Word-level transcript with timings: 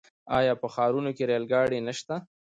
آیا 0.37 0.53
په 0.61 0.67
ښارونو 0.73 1.09
کې 1.17 1.23
ریل 1.29 1.43
ګاډي 1.51 1.79
نشته؟ 1.87 2.15